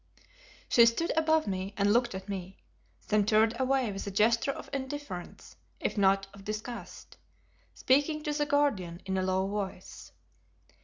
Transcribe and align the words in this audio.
She 0.67 0.87
stood 0.87 1.11
above 1.15 1.45
me 1.45 1.75
and 1.77 1.93
looked 1.93 2.15
at 2.15 2.27
me, 2.27 2.57
then 3.09 3.23
turned 3.23 3.53
away 3.61 3.91
with 3.91 4.07
a 4.07 4.09
gesture 4.09 4.49
of 4.49 4.67
indifference, 4.73 5.57
if 5.79 5.95
not 5.95 6.25
of 6.33 6.43
disgust, 6.43 7.17
speaking 7.75 8.23
to 8.23 8.33
the 8.33 8.47
Guardian 8.47 9.01
in 9.05 9.15
a 9.15 9.21
low 9.21 9.45
voice. 9.47 10.11